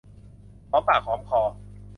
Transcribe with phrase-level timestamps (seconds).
[0.69, 1.41] หอมปากหอมคอ